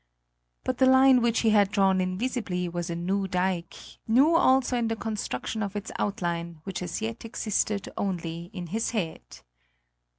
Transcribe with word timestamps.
But 0.63 0.79
the 0.79 0.87
line 0.87 1.21
which 1.21 1.41
he 1.41 1.51
had 1.51 1.69
drawn 1.69 2.01
invisibly 2.01 2.67
was 2.67 2.89
a 2.89 2.95
new 2.95 3.27
dike, 3.27 3.75
new 4.07 4.35
also 4.35 4.75
in 4.75 4.87
the 4.87 4.95
construction 4.95 5.61
of 5.61 5.75
its 5.75 5.91
outline, 5.99 6.59
which 6.63 6.81
as 6.81 7.03
yet 7.03 7.23
existed 7.23 7.87
only 7.95 8.49
in 8.51 8.65
his 8.73 8.89
head. 8.97 9.21